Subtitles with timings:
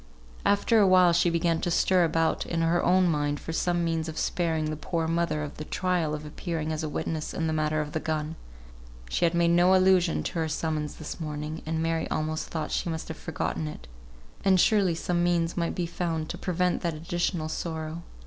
[0.47, 4.09] After a while she began to stir about in her own mind for some means
[4.09, 7.81] of sparing the poor mother the trial of appearing as a witness in the matter
[7.81, 8.35] of the gun.
[9.11, 12.89] She had made no allusion to her summons this morning, and Mary almost thought she
[12.89, 13.87] must have forgotten it;
[14.43, 18.01] and surely some means might be found to prevent that additional sorrow.